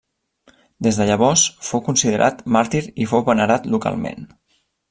Des 0.87 0.97
de 1.01 1.05
llavors, 1.09 1.43
fou 1.69 1.83
considerat 1.89 2.43
màrtir 2.57 2.83
i 3.05 3.09
fou 3.15 3.25
venerat 3.31 3.73
localment. 3.77 4.31